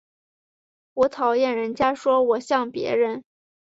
[0.95, 3.23] 我讨厌人家说我像別人